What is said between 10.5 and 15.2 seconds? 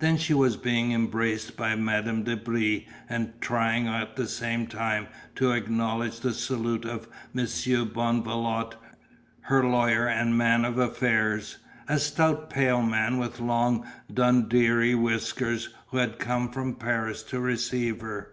of affairs, a stout pale man with long Dundreary